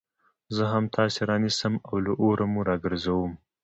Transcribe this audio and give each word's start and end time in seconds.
زه 0.55 0.63
هم 0.73 0.83
تاسي 0.95 1.21
رانيسم 1.29 1.73
او 1.87 1.95
له 2.05 2.11
اوره 2.21 2.45
مو 2.51 2.61
راگرځوم 2.69 3.31